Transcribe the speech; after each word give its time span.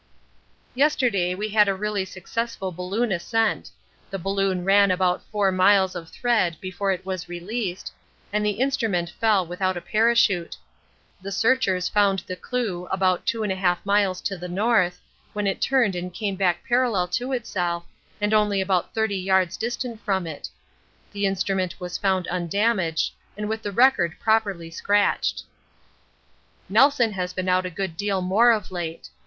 Yesterday 0.73 1.35
we 1.35 1.49
had 1.49 1.67
a 1.67 1.75
really 1.75 2.05
successful 2.05 2.71
balloon 2.71 3.11
ascent: 3.11 3.69
the 4.09 4.17
balloon 4.17 4.65
ran 4.65 4.89
out 4.99 5.21
four 5.31 5.51
miles 5.51 5.93
of 5.95 6.09
thread 6.09 6.57
before 6.59 6.91
it 6.91 7.05
was 7.05 7.29
released, 7.29 7.93
and 8.33 8.43
the 8.43 8.53
instrument 8.57 9.11
fell 9.11 9.45
without 9.45 9.77
a 9.77 9.79
parachute. 9.79 10.57
The 11.21 11.31
searchers 11.31 11.87
followed 11.87 12.21
the 12.25 12.35
clue 12.35 12.87
about 12.87 13.27
2 13.27 13.41
1/2 13.41 13.77
miles 13.85 14.21
to 14.21 14.37
the 14.37 14.47
north, 14.47 14.99
when 15.33 15.45
it 15.45 15.61
turned 15.61 15.95
and 15.95 16.11
came 16.11 16.35
back 16.35 16.63
parallel 16.67 17.07
to 17.09 17.31
itself, 17.31 17.83
and 18.19 18.33
only 18.33 18.59
about 18.59 18.95
30 18.95 19.15
yards 19.15 19.55
distant 19.55 20.01
from 20.01 20.25
it. 20.25 20.49
The 21.11 21.27
instrument 21.27 21.79
was 21.79 21.99
found 21.99 22.27
undamaged 22.27 23.13
and 23.37 23.47
with 23.47 23.61
the 23.61 23.71
record 23.71 24.15
properly 24.19 24.71
scratched. 24.71 25.43
Nelson 26.69 27.11
has 27.11 27.33
been 27.33 27.47
out 27.47 27.67
a 27.67 27.69
good 27.69 27.95
deal 27.95 28.23
more 28.23 28.49
of 28.51 28.71
late. 28.71 29.07